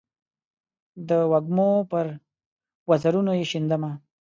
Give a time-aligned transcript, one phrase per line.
[1.07, 2.05] د وږمو پر
[2.89, 3.91] وزرونو یې شیندمه